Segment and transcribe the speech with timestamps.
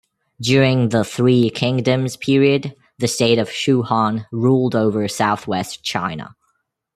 [0.41, 6.35] During the Three Kingdoms period, the state of Shu Han ruled over Southwest China.